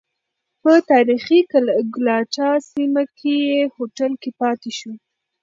[0.61, 1.39] په تاریخی
[1.95, 4.91] ګلاټا سیمه کې یې هوټل کې پاتې شو.